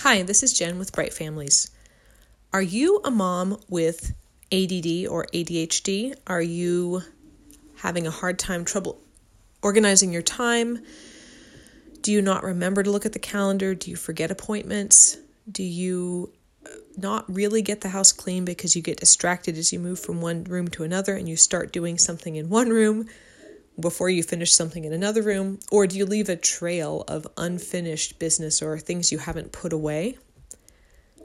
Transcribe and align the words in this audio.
Hi, 0.00 0.22
this 0.22 0.42
is 0.42 0.52
Jen 0.52 0.78
with 0.78 0.92
Bright 0.92 1.14
Families. 1.14 1.70
Are 2.52 2.60
you 2.60 3.00
a 3.02 3.10
mom 3.10 3.58
with 3.70 4.12
ADD 4.52 5.06
or 5.08 5.26
ADHD? 5.32 6.14
Are 6.26 6.42
you 6.42 7.00
having 7.76 8.06
a 8.06 8.10
hard 8.10 8.38
time 8.38 8.66
trouble 8.66 9.00
organizing 9.62 10.12
your 10.12 10.20
time? 10.20 10.84
Do 12.02 12.12
you 12.12 12.20
not 12.20 12.44
remember 12.44 12.82
to 12.82 12.90
look 12.90 13.06
at 13.06 13.14
the 13.14 13.18
calendar? 13.18 13.74
Do 13.74 13.90
you 13.90 13.96
forget 13.96 14.30
appointments? 14.30 15.16
Do 15.50 15.62
you 15.62 16.30
uh, 16.66 16.68
not 16.98 17.24
really 17.34 17.62
get 17.62 17.80
the 17.80 17.88
house 17.88 18.12
clean 18.12 18.44
because 18.44 18.76
you 18.76 18.82
get 18.82 19.00
distracted 19.00 19.56
as 19.56 19.72
you 19.72 19.80
move 19.80 19.98
from 19.98 20.20
one 20.20 20.44
room 20.44 20.68
to 20.68 20.84
another 20.84 21.14
and 21.14 21.26
you 21.26 21.36
start 21.36 21.72
doing 21.72 21.96
something 21.96 22.36
in 22.36 22.50
one 22.50 22.68
room 22.68 23.08
before 23.78 24.08
you 24.08 24.22
finish 24.22 24.52
something 24.52 24.84
in 24.84 24.92
another 24.92 25.22
room? 25.22 25.60
Or 25.70 25.86
do 25.86 25.96
you 25.96 26.06
leave 26.06 26.28
a 26.28 26.36
trail 26.36 27.04
of 27.08 27.26
unfinished 27.36 28.18
business 28.18 28.62
or 28.62 28.78
things 28.78 29.12
you 29.12 29.18
haven't 29.18 29.52
put 29.52 29.72
away? 29.72 30.18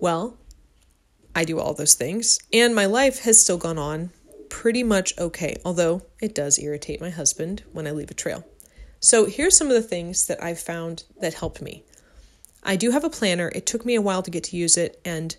Well, 0.00 0.36
I 1.34 1.44
do 1.44 1.58
all 1.58 1.74
those 1.74 1.94
things, 1.94 2.38
and 2.52 2.74
my 2.74 2.86
life 2.86 3.20
has 3.20 3.40
still 3.40 3.58
gone 3.58 3.78
on 3.78 4.10
pretty 4.48 4.82
much 4.82 5.18
okay, 5.18 5.56
although 5.64 6.02
it 6.20 6.34
does 6.34 6.58
irritate 6.58 7.00
my 7.00 7.10
husband 7.10 7.62
when 7.72 7.86
I 7.86 7.90
leave 7.90 8.10
a 8.10 8.14
trail. 8.14 8.44
So, 9.00 9.26
here's 9.26 9.56
some 9.56 9.66
of 9.66 9.74
the 9.74 9.82
things 9.82 10.26
that 10.26 10.42
I've 10.42 10.60
found 10.60 11.04
that 11.20 11.34
helped 11.34 11.60
me. 11.60 11.84
I 12.62 12.76
do 12.76 12.90
have 12.90 13.04
a 13.04 13.10
planner. 13.10 13.52
It 13.54 13.66
took 13.66 13.84
me 13.84 13.94
a 13.94 14.00
while 14.00 14.22
to 14.22 14.30
get 14.30 14.44
to 14.44 14.56
use 14.56 14.76
it, 14.76 15.00
and 15.04 15.36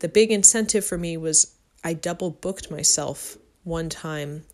the 0.00 0.08
big 0.08 0.32
incentive 0.32 0.84
for 0.84 0.98
me 0.98 1.16
was 1.16 1.54
I 1.84 1.92
double 1.92 2.30
booked 2.30 2.70
myself 2.70 3.36
one 3.62 3.88
time 3.88 4.44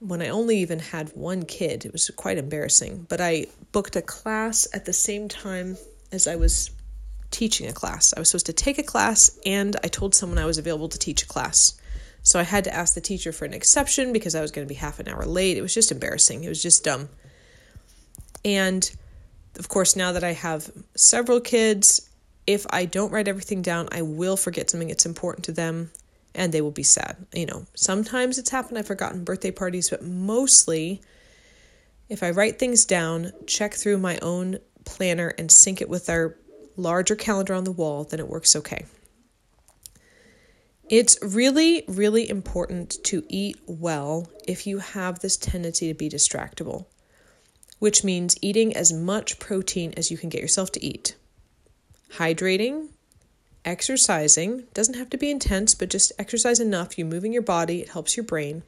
when 0.00 0.20
I 0.22 0.28
only 0.28 0.58
even 0.58 0.78
had 0.78 1.08
one 1.10 1.44
kid. 1.44 1.84
It 1.84 1.92
was 1.92 2.10
quite 2.16 2.38
embarrassing. 2.38 3.06
But 3.08 3.20
I 3.20 3.46
booked 3.72 3.96
a 3.96 4.02
class 4.02 4.66
at 4.74 4.84
the 4.84 4.92
same 4.92 5.28
time 5.28 5.76
as 6.12 6.26
I 6.26 6.36
was 6.36 6.70
teaching 7.30 7.68
a 7.68 7.72
class. 7.72 8.14
I 8.16 8.20
was 8.20 8.30
supposed 8.30 8.46
to 8.46 8.52
take 8.52 8.78
a 8.78 8.82
class, 8.82 9.38
and 9.44 9.76
I 9.82 9.88
told 9.88 10.14
someone 10.14 10.38
I 10.38 10.46
was 10.46 10.58
available 10.58 10.88
to 10.88 10.98
teach 10.98 11.22
a 11.22 11.26
class. 11.26 11.78
So 12.22 12.40
I 12.40 12.42
had 12.42 12.64
to 12.64 12.74
ask 12.74 12.94
the 12.94 13.00
teacher 13.00 13.32
for 13.32 13.44
an 13.44 13.54
exception 13.54 14.12
because 14.12 14.34
I 14.34 14.40
was 14.40 14.50
going 14.50 14.66
to 14.66 14.68
be 14.68 14.78
half 14.78 14.98
an 14.98 15.08
hour 15.08 15.24
late. 15.24 15.56
It 15.56 15.62
was 15.62 15.74
just 15.74 15.92
embarrassing. 15.92 16.44
It 16.44 16.48
was 16.48 16.62
just 16.62 16.84
dumb. 16.84 17.08
And 18.44 18.88
of 19.58 19.68
course, 19.68 19.96
now 19.96 20.12
that 20.12 20.24
I 20.24 20.32
have 20.32 20.70
several 20.96 21.40
kids, 21.40 22.08
if 22.46 22.66
I 22.70 22.84
don't 22.84 23.12
write 23.12 23.28
everything 23.28 23.62
down, 23.62 23.88
I 23.92 24.02
will 24.02 24.36
forget 24.36 24.70
something 24.70 24.88
that's 24.88 25.06
important 25.06 25.44
to 25.46 25.52
them 25.52 25.90
and 26.36 26.52
they 26.52 26.60
will 26.60 26.70
be 26.70 26.82
sad. 26.84 27.16
You 27.34 27.46
know, 27.46 27.66
sometimes 27.74 28.38
it's 28.38 28.50
happened, 28.50 28.78
I've 28.78 28.86
forgotten 28.86 29.24
birthday 29.24 29.50
parties, 29.50 29.90
but 29.90 30.04
mostly 30.04 31.00
if 32.08 32.22
I 32.22 32.30
write 32.30 32.58
things 32.58 32.84
down, 32.84 33.32
check 33.46 33.74
through 33.74 33.98
my 33.98 34.18
own 34.22 34.58
planner, 34.84 35.34
and 35.36 35.50
sync 35.50 35.80
it 35.80 35.88
with 35.88 36.08
our 36.08 36.36
larger 36.76 37.16
calendar 37.16 37.54
on 37.54 37.64
the 37.64 37.72
wall, 37.72 38.04
then 38.04 38.20
it 38.20 38.28
works 38.28 38.54
okay. 38.54 38.86
It's 40.88 41.18
really, 41.20 41.82
really 41.88 42.30
important 42.30 43.02
to 43.04 43.24
eat 43.28 43.58
well 43.66 44.30
if 44.46 44.68
you 44.68 44.78
have 44.78 45.18
this 45.18 45.36
tendency 45.36 45.88
to 45.88 45.94
be 45.94 46.08
distractible, 46.08 46.86
which 47.80 48.04
means 48.04 48.36
eating 48.40 48.76
as 48.76 48.92
much 48.92 49.40
protein 49.40 49.92
as 49.96 50.12
you 50.12 50.16
can 50.16 50.28
get 50.28 50.40
yourself 50.40 50.70
to 50.72 50.84
eat, 50.84 51.16
hydrating, 52.12 52.90
exercising 53.66 54.64
doesn't 54.72 54.94
have 54.94 55.10
to 55.10 55.18
be 55.18 55.30
intense, 55.30 55.74
but 55.74 55.90
just 55.90 56.12
exercise 56.18 56.60
enough. 56.60 56.96
You're 56.96 57.06
moving 57.06 57.32
your 57.32 57.42
body, 57.42 57.82
it 57.82 57.90
helps 57.90 58.16
your 58.16 58.24
brain. 58.24 58.62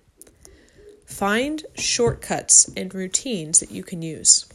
Find 1.07 1.65
shortcuts 1.75 2.71
and 2.77 2.95
routines 2.95 3.61
that 3.61 3.71
you 3.71 3.83
can 3.83 4.03
use. 4.03 4.47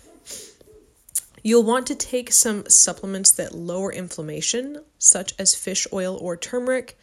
You'll 1.41 1.64
want 1.64 1.88
to 1.88 1.95
take 1.95 2.31
some 2.31 2.69
supplements 2.69 3.31
that 3.31 3.55
lower 3.55 3.91
inflammation, 3.91 4.83
such 4.97 5.33
as 5.39 5.55
fish 5.55 5.88
oil 5.91 6.17
or 6.21 6.38
turmeric, 6.38 6.97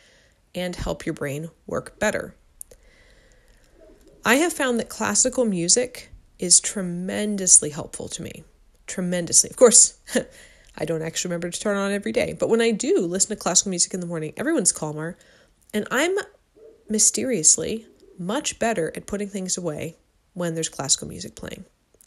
and 0.55 0.77
help 0.77 1.05
your 1.05 1.15
brain 1.15 1.51
work 1.67 1.99
better. 1.99 2.35
I 4.25 4.37
have 4.37 4.53
found 4.53 4.79
that 4.79 4.89
classical 4.89 5.45
music 5.45 6.11
is 6.39 6.61
tremendously 6.61 7.71
helpful 7.71 8.09
to 8.09 8.23
me. 8.23 8.45
Tremendously. 8.87 9.51
Of 9.51 9.57
course, 9.57 9.99
I 10.77 10.85
don't 10.85 11.03
actually 11.03 11.31
remember 11.31 11.51
to 11.51 11.61
turn 11.61 11.77
on 11.77 11.93
every 11.93 12.13
day. 12.13 12.35
But 12.39 12.49
when 12.49 12.61
I 12.61 12.71
do 12.71 13.01
listen 13.01 13.31
to 13.31 13.37
classical 13.37 13.71
music 13.71 13.95
in 13.95 14.01
the 14.01 14.07
morning, 14.07 14.33
everyone's 14.37 14.73
calmer. 14.73 15.17
And 15.75 15.87
I'm 15.91 16.17
mysteriously 16.89 17.87
much 18.19 18.59
better 18.59 18.93
at 18.95 19.07
putting 19.07 19.29
things 19.29 19.57
away 19.57 19.97
when 20.35 20.55
there's 20.55 20.69
classical 20.69 21.09
music 21.09 21.35
playing. 21.35 21.65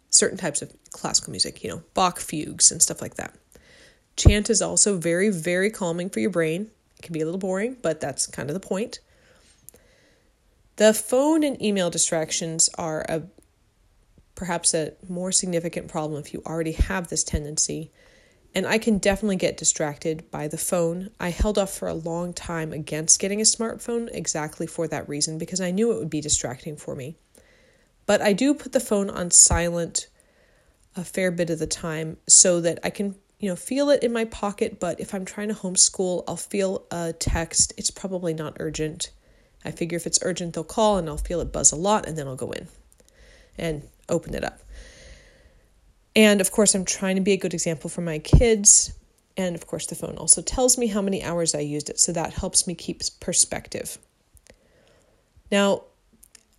Certain 0.09 0.37
types 0.37 0.61
of 0.61 0.73
classical 0.91 1.31
music, 1.31 1.63
you 1.63 1.69
know, 1.69 1.83
Bach 1.93 2.19
fugues 2.19 2.71
and 2.71 2.81
stuff 2.81 3.01
like 3.01 3.15
that. 3.15 3.33
Chant 4.15 4.49
is 4.49 4.61
also 4.61 4.97
very, 4.97 5.29
very 5.29 5.71
calming 5.71 6.09
for 6.09 6.19
your 6.19 6.29
brain. 6.29 6.69
It 6.97 7.01
can 7.01 7.13
be 7.13 7.21
a 7.21 7.25
little 7.25 7.39
boring, 7.39 7.77
but 7.81 7.99
that's 7.99 8.27
kind 8.27 8.49
of 8.49 8.53
the 8.53 8.59
point. 8.59 8.99
The 10.75 10.93
phone 10.93 11.43
and 11.43 11.61
email 11.61 11.89
distractions 11.89 12.69
are 12.77 13.05
a 13.09 13.23
perhaps 14.35 14.73
a 14.73 14.93
more 15.07 15.31
significant 15.31 15.87
problem 15.87 16.19
if 16.19 16.33
you 16.33 16.41
already 16.45 16.71
have 16.71 17.07
this 17.07 17.23
tendency 17.23 17.91
and 18.55 18.67
I 18.67 18.77
can 18.77 18.99
definitely 18.99 19.35
get 19.35 19.57
distracted 19.57 20.29
by 20.29 20.47
the 20.47 20.57
phone. 20.57 21.09
I 21.19 21.29
held 21.29 21.57
off 21.57 21.73
for 21.73 21.87
a 21.87 21.93
long 21.93 22.33
time 22.33 22.71
against 22.71 23.19
getting 23.19 23.41
a 23.41 23.45
smartphone 23.45 24.09
exactly 24.13 24.67
for 24.67 24.87
that 24.87 25.09
reason 25.09 25.37
because 25.37 25.59
I 25.59 25.71
knew 25.71 25.91
it 25.91 25.99
would 25.99 26.09
be 26.09 26.21
distracting 26.21 26.77
for 26.77 26.95
me. 26.95 27.15
But 28.05 28.21
I 28.21 28.33
do 28.33 28.53
put 28.53 28.71
the 28.71 28.79
phone 28.79 29.09
on 29.09 29.31
silent 29.31 30.07
a 30.95 31.03
fair 31.03 31.31
bit 31.31 31.49
of 31.49 31.59
the 31.59 31.67
time 31.67 32.17
so 32.27 32.61
that 32.61 32.79
I 32.83 32.91
can, 32.91 33.15
you 33.39 33.49
know, 33.49 33.55
feel 33.55 33.89
it 33.89 34.03
in 34.03 34.13
my 34.13 34.25
pocket, 34.25 34.79
but 34.79 34.99
if 34.99 35.15
I'm 35.15 35.25
trying 35.25 35.47
to 35.47 35.55
homeschool, 35.55 36.23
I'll 36.27 36.35
feel 36.35 36.85
a 36.91 37.13
text. 37.13 37.73
It's 37.77 37.89
probably 37.89 38.33
not 38.33 38.57
urgent. 38.59 39.09
I 39.65 39.71
figure 39.71 39.95
if 39.95 40.05
it's 40.05 40.19
urgent, 40.21 40.53
they'll 40.53 40.63
call 40.63 40.97
and 40.97 41.09
I'll 41.09 41.17
feel 41.17 41.39
it 41.39 41.51
buzz 41.51 41.71
a 41.71 41.75
lot 41.75 42.07
and 42.07 42.17
then 42.17 42.27
I'll 42.27 42.35
go 42.35 42.51
in 42.51 42.67
and 43.57 43.87
open 44.09 44.35
it 44.35 44.43
up. 44.43 44.59
And 46.15 46.41
of 46.41 46.51
course, 46.51 46.75
I'm 46.75 46.85
trying 46.85 47.15
to 47.15 47.21
be 47.21 47.31
a 47.31 47.37
good 47.37 47.53
example 47.53 47.89
for 47.89 48.01
my 48.01 48.19
kids. 48.19 48.93
And 49.35 49.55
of 49.55 49.65
course, 49.65 49.87
the 49.87 49.95
phone 49.95 50.17
also 50.17 50.41
tells 50.41 50.77
me 50.77 50.87
how 50.87 51.01
many 51.01 51.23
hours 51.23 51.55
I 51.55 51.59
used 51.59 51.89
it, 51.89 51.99
so 51.99 52.11
that 52.11 52.33
helps 52.33 52.67
me 52.67 52.75
keep 52.75 53.01
perspective. 53.19 53.97
Now, 55.51 55.83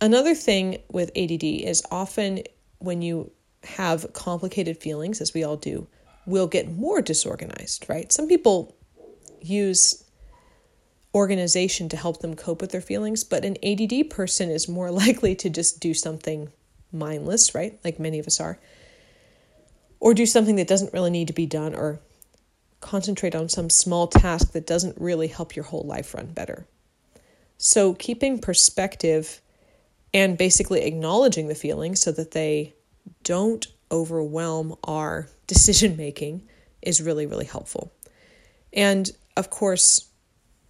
another 0.01 0.35
thing 0.35 0.79
with 0.91 1.11
ADD 1.15 1.43
is 1.43 1.83
often 1.89 2.43
when 2.79 3.01
you 3.01 3.31
have 3.63 4.11
complicated 4.13 4.77
feelings, 4.77 5.21
as 5.21 5.33
we 5.33 5.43
all 5.43 5.57
do, 5.57 5.87
we'll 6.25 6.47
get 6.47 6.71
more 6.71 7.01
disorganized, 7.01 7.85
right? 7.87 8.11
Some 8.11 8.27
people 8.27 8.75
use 9.41 10.03
organization 11.13 11.87
to 11.89 11.97
help 11.97 12.19
them 12.19 12.35
cope 12.35 12.61
with 12.61 12.71
their 12.71 12.81
feelings, 12.81 13.23
but 13.23 13.45
an 13.45 13.55
ADD 13.63 14.09
person 14.09 14.49
is 14.49 14.67
more 14.67 14.91
likely 15.03 15.33
to 15.35 15.49
just 15.49 15.79
do 15.79 15.93
something 15.93 16.51
mindless, 16.91 17.55
right? 17.55 17.79
Like 17.83 17.99
many 17.99 18.19
of 18.19 18.27
us 18.27 18.39
are 18.39 18.59
or 20.05 20.13
do 20.13 20.27
something 20.27 20.57
that 20.57 20.67
doesn't 20.67 20.93
really 20.93 21.09
need 21.09 21.25
to 21.25 21.33
be 21.33 21.47
done 21.47 21.73
or 21.73 21.99
concentrate 22.79 23.33
on 23.33 23.49
some 23.49 23.71
small 23.71 24.05
task 24.05 24.51
that 24.51 24.67
doesn't 24.67 25.01
really 25.01 25.25
help 25.25 25.55
your 25.55 25.65
whole 25.65 25.81
life 25.81 26.13
run 26.13 26.27
better. 26.27 26.67
So, 27.57 27.95
keeping 27.95 28.37
perspective 28.37 29.41
and 30.13 30.37
basically 30.37 30.83
acknowledging 30.83 31.47
the 31.47 31.55
feelings 31.55 32.01
so 32.01 32.11
that 32.11 32.31
they 32.31 32.75
don't 33.23 33.65
overwhelm 33.91 34.75
our 34.83 35.27
decision 35.47 35.97
making 35.97 36.47
is 36.83 37.01
really, 37.01 37.25
really 37.25 37.45
helpful. 37.45 37.91
And 38.73 39.09
of 39.35 39.49
course, 39.49 40.07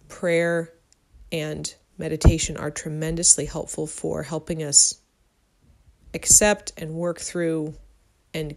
prayer 0.08 0.72
and 1.30 1.74
meditation 1.98 2.56
are 2.56 2.70
tremendously 2.70 3.44
helpful 3.44 3.86
for 3.86 4.22
helping 4.22 4.62
us 4.62 4.98
accept 6.14 6.72
and 6.78 6.94
work 6.94 7.18
through 7.20 7.74
and 8.32 8.56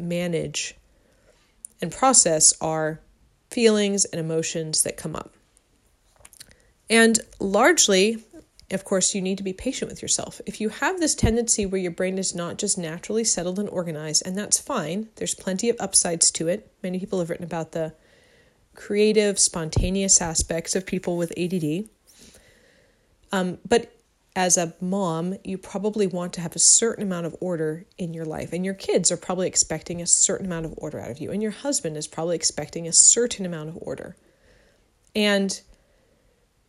manage 0.00 0.74
and 1.80 1.92
process 1.92 2.54
our 2.60 3.00
feelings 3.50 4.04
and 4.06 4.20
emotions 4.20 4.82
that 4.82 4.96
come 4.96 5.14
up. 5.14 5.32
And 6.88 7.18
largely, 7.40 8.24
of 8.70 8.84
course, 8.84 9.14
you 9.14 9.22
need 9.22 9.38
to 9.38 9.44
be 9.44 9.52
patient 9.52 9.90
with 9.90 10.02
yourself. 10.02 10.40
If 10.46 10.60
you 10.60 10.68
have 10.68 10.98
this 10.98 11.14
tendency 11.14 11.66
where 11.66 11.80
your 11.80 11.90
brain 11.90 12.18
is 12.18 12.34
not 12.34 12.58
just 12.58 12.78
naturally 12.78 13.24
settled 13.24 13.58
and 13.58 13.68
organized, 13.68 14.22
and 14.26 14.36
that's 14.36 14.58
fine, 14.58 15.08
there's 15.16 15.34
plenty 15.34 15.68
of 15.68 15.76
upsides 15.78 16.30
to 16.32 16.48
it. 16.48 16.70
Many 16.82 16.98
people 16.98 17.20
have 17.20 17.30
written 17.30 17.44
about 17.44 17.72
the 17.72 17.94
creative, 18.74 19.38
spontaneous 19.38 20.20
aspects 20.20 20.76
of 20.76 20.86
people 20.86 21.16
with 21.16 21.32
ADD. 21.38 21.88
Um, 23.32 23.58
but 23.68 23.95
as 24.36 24.58
a 24.58 24.74
mom, 24.82 25.34
you 25.44 25.56
probably 25.56 26.06
want 26.06 26.34
to 26.34 26.42
have 26.42 26.54
a 26.54 26.58
certain 26.58 27.02
amount 27.02 27.24
of 27.24 27.34
order 27.40 27.86
in 27.96 28.12
your 28.12 28.26
life. 28.26 28.52
And 28.52 28.66
your 28.66 28.74
kids 28.74 29.10
are 29.10 29.16
probably 29.16 29.48
expecting 29.48 30.02
a 30.02 30.06
certain 30.06 30.44
amount 30.44 30.66
of 30.66 30.74
order 30.76 31.00
out 31.00 31.10
of 31.10 31.18
you. 31.18 31.30
And 31.32 31.42
your 31.42 31.52
husband 31.52 31.96
is 31.96 32.06
probably 32.06 32.36
expecting 32.36 32.86
a 32.86 32.92
certain 32.92 33.46
amount 33.46 33.70
of 33.70 33.78
order. 33.80 34.14
And 35.14 35.58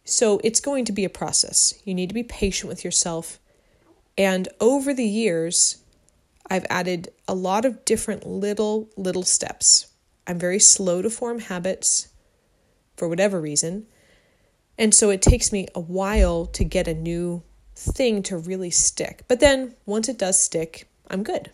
so 0.06 0.40
it's 0.46 0.62
going 0.62 0.86
to 0.86 0.94
be 0.94 1.04
a 1.04 1.10
process. 1.10 1.74
You 1.84 1.94
need 1.94 2.08
to 2.08 2.16
be 2.16 2.24
patient 2.24 2.70
with 2.70 2.86
yourself. 2.86 3.38
And 4.18 4.48
over 4.62 4.94
the 4.94 5.06
years, 5.06 5.84
I've 6.50 6.66
added 6.70 7.10
a 7.28 7.36
lot 7.36 7.66
of 7.66 7.84
different 7.84 8.26
little, 8.26 8.90
little 8.96 9.24
steps. 9.24 9.88
I'm 10.26 10.40
very 10.40 10.60
slow 10.60 11.02
to 11.02 11.10
form 11.10 11.40
habits 11.40 12.08
for 12.96 13.10
whatever 13.10 13.42
reason. 13.42 13.88
And 14.78 14.96
so 14.96 15.10
it 15.10 15.22
takes 15.22 15.52
me 15.52 15.68
a 15.76 15.82
while 15.82 16.46
to 16.46 16.64
get 16.64 16.88
a 16.88 16.94
new 16.94 17.44
thing 17.78 18.24
to 18.24 18.38
really 18.38 18.72
stick. 18.72 19.24
But 19.28 19.40
then 19.40 19.76
once 19.86 20.10
it 20.10 20.18
does 20.18 20.42
stick, 20.42 20.88
I'm 21.10 21.24
good. 21.24 21.52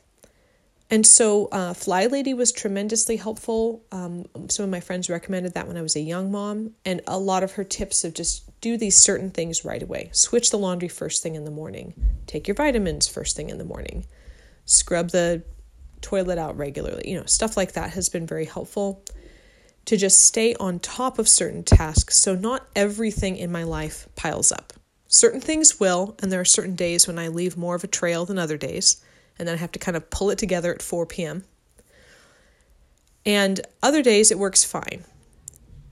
And 0.90 1.08
so 1.08 1.48
uh, 1.48 1.74
Fly 1.74 2.06
Lady 2.06 2.34
was 2.34 2.52
tremendously 2.52 3.18
helpful. 3.18 3.84
Um, 3.92 4.26
some 4.50 4.64
of 4.64 4.70
my 4.70 4.80
friends 4.80 5.10
recommended 5.10 5.56
that 5.56 5.68
when 5.68 5.76
I 5.76 5.82
was 5.82 5.96
a 5.96 6.02
young 6.02 6.32
mom, 6.32 6.76
and 6.86 7.02
a 7.08 7.18
lot 7.18 7.42
of 7.44 7.54
her 7.54 7.64
tips 7.64 8.04
of 8.04 8.14
just 8.14 8.44
do 8.62 8.78
these 8.78 8.96
certain 8.96 9.32
things 9.32 9.66
right 9.66 9.82
away. 9.82 10.10
Switch 10.12 10.52
the 10.52 10.58
laundry 10.58 10.90
first 10.90 11.24
thing 11.24 11.36
in 11.36 11.46
the 11.46 11.52
morning. 11.52 11.94
Take 12.28 12.48
your 12.48 12.56
vitamins 12.56 13.08
first 13.08 13.36
thing 13.36 13.50
in 13.50 13.58
the 13.58 13.66
morning. 13.66 14.06
Scrub 14.66 15.10
the 15.10 15.44
toilet 16.02 16.38
out 16.38 16.58
regularly. 16.58 17.10
You 17.10 17.20
know, 17.20 17.26
stuff 17.26 17.58
like 17.58 17.74
that 17.74 17.92
has 17.92 18.10
been 18.10 18.28
very 18.28 18.46
helpful 18.46 19.04
to 19.86 19.98
just 19.98 20.22
stay 20.22 20.54
on 20.56 20.80
top 20.80 21.18
of 21.18 21.28
certain 21.28 21.64
tasks 21.64 22.18
so 22.18 22.36
not 22.36 22.68
everything 22.76 23.36
in 23.36 23.52
my 23.52 23.64
life 23.64 24.08
piles 24.16 24.52
up. 24.52 24.74
Certain 25.08 25.42
things 25.42 25.80
will, 25.80 26.16
and 26.22 26.32
there 26.32 26.42
are 26.42 26.46
certain 26.46 26.76
days 26.76 27.08
when 27.08 27.20
I 27.20 27.28
leave 27.28 27.58
more 27.58 27.76
of 27.76 27.84
a 27.84 27.88
trail 27.88 28.26
than 28.26 28.40
other 28.40 28.58
days 28.58 29.02
and 29.38 29.48
then 29.48 29.56
I 29.56 29.60
have 29.60 29.72
to 29.74 29.80
kind 29.80 29.98
of 29.98 30.10
pull 30.10 30.30
it 30.30 30.38
together 30.38 30.74
at 30.74 30.82
4 30.82 31.06
p.m. 31.06 31.44
And 33.26 33.62
other 33.82 34.02
days 34.02 34.32
it 34.32 34.40
works 34.40 34.64
fine. 34.64 35.04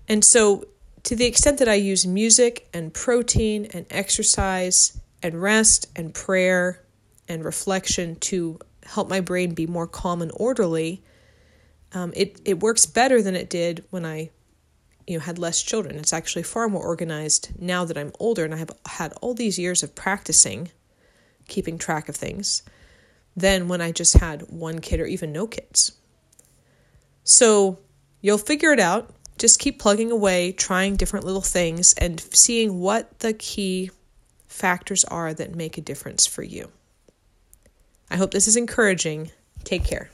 And 0.07 0.23
so, 0.23 0.65
to 1.03 1.15
the 1.15 1.25
extent 1.25 1.59
that 1.59 1.69
I 1.69 1.75
use 1.75 2.05
music 2.05 2.67
and 2.73 2.93
protein 2.93 3.67
and 3.73 3.85
exercise 3.89 4.99
and 5.23 5.41
rest 5.41 5.87
and 5.95 6.13
prayer 6.13 6.83
and 7.27 7.43
reflection 7.43 8.17
to 8.17 8.59
help 8.83 9.09
my 9.09 9.21
brain 9.21 9.53
be 9.53 9.65
more 9.65 9.87
calm 9.87 10.21
and 10.21 10.31
orderly, 10.35 11.01
um, 11.93 12.13
it, 12.15 12.39
it 12.45 12.59
works 12.59 12.85
better 12.85 13.21
than 13.21 13.35
it 13.35 13.49
did 13.49 13.83
when 13.89 14.05
I 14.05 14.29
you 15.07 15.17
know 15.17 15.23
had 15.23 15.39
less 15.39 15.61
children. 15.61 15.95
It's 15.95 16.13
actually 16.13 16.43
far 16.43 16.67
more 16.69 16.83
organized 16.83 17.49
now 17.59 17.85
that 17.85 17.97
I'm 17.97 18.11
older 18.19 18.45
and 18.45 18.53
I 18.53 18.57
have 18.57 18.71
had 18.85 19.13
all 19.21 19.33
these 19.33 19.59
years 19.59 19.83
of 19.83 19.95
practicing 19.95 20.69
keeping 21.47 21.77
track 21.77 22.09
of 22.09 22.15
things 22.15 22.63
than 23.35 23.67
when 23.67 23.81
I 23.81 23.91
just 23.91 24.17
had 24.17 24.43
one 24.49 24.79
kid 24.79 24.99
or 24.99 25.05
even 25.05 25.31
no 25.31 25.47
kids. 25.47 25.93
So 27.23 27.79
you'll 28.21 28.37
figure 28.37 28.71
it 28.71 28.79
out. 28.79 29.13
Just 29.37 29.59
keep 29.59 29.79
plugging 29.79 30.11
away, 30.11 30.51
trying 30.51 30.95
different 30.95 31.25
little 31.25 31.41
things, 31.41 31.93
and 31.93 32.19
seeing 32.19 32.79
what 32.79 33.19
the 33.19 33.33
key 33.33 33.89
factors 34.47 35.03
are 35.05 35.33
that 35.33 35.55
make 35.55 35.77
a 35.77 35.81
difference 35.81 36.27
for 36.27 36.43
you. 36.43 36.69
I 38.09 38.17
hope 38.17 38.31
this 38.31 38.47
is 38.47 38.57
encouraging. 38.57 39.31
Take 39.63 39.83
care. 39.83 40.09